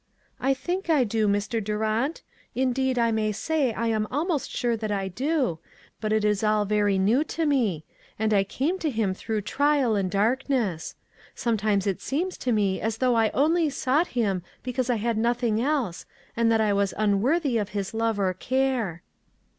[0.49, 1.63] "I think I do, Mr.
[1.63, 2.23] Durant;
[2.55, 5.59] indeed, I may say I am almost sure that I do,
[5.99, 7.85] but it is all very new to me;
[8.17, 10.95] and I came to him through trial and darkness.
[11.35, 15.61] Sometimes it seems to me as though I only sought him because I had nothing
[15.61, 19.03] else, and that I was unworthy of his love or care."